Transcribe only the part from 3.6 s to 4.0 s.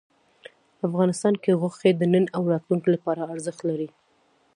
لري.